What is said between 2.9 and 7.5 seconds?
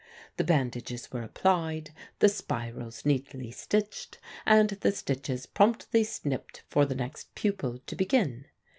neatly stitched, and the stitches promptly snipped for the next